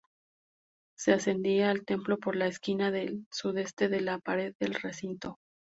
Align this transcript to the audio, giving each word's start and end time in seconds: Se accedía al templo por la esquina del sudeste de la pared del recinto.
Se 0.97 1.13
accedía 1.13 1.69
al 1.69 1.85
templo 1.85 2.17
por 2.17 2.35
la 2.35 2.47
esquina 2.47 2.89
del 2.89 3.27
sudeste 3.31 3.87
de 3.87 4.01
la 4.01 4.17
pared 4.17 4.55
del 4.59 4.73
recinto. 4.73 5.37